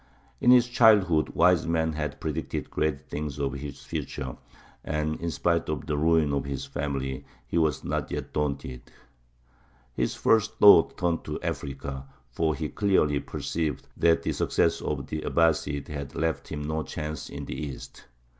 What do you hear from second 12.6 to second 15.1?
clearly perceived that the success of